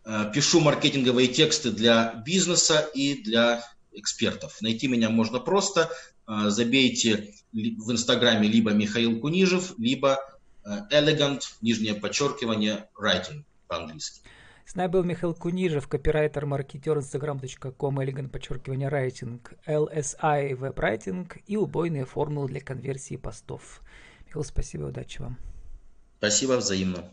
Э, 0.05 0.31
пишу 0.33 0.61
маркетинговые 0.61 1.27
тексты 1.27 1.73
для 1.73 2.15
бизнеса 2.25 2.89
и 2.95 3.23
для 3.23 3.65
экспертов. 3.93 4.61
Найти 4.61 4.89
меня 4.89 5.11
можно 5.11 5.41
просто. 5.41 5.91
Э, 6.27 6.49
забейте 6.49 7.35
в 7.53 7.91
Инстаграме 7.91 8.49
либо 8.49 8.71
Михаил 8.73 9.21
Кунижев, 9.21 9.75
либо 9.79 10.19
э, 10.65 10.71
elegant, 10.93 11.43
нижнее 11.61 11.95
подчеркивание, 11.95 12.89
writing 13.01 13.45
по-английски. 13.67 14.21
С 14.65 14.77
нами 14.77 14.91
был 14.93 15.03
Михаил 15.03 15.35
Кунижев, 15.35 15.89
копирайтер, 15.89 16.47
маркетер, 16.47 16.99
instagram.com, 16.99 17.99
elegant, 17.99 18.29
подчеркивание, 18.29 18.89
writing, 18.89 19.41
LSI, 19.67 20.55
веб-райтинг 20.55 21.39
и 21.47 21.57
убойные 21.57 22.05
формулы 22.05 22.49
для 22.49 22.61
конверсии 22.61 23.17
постов. 23.17 23.81
Михаил, 24.27 24.45
спасибо, 24.45 24.85
удачи 24.85 25.21
вам. 25.21 25.39
Спасибо 26.19 26.53
взаимно. 26.53 27.11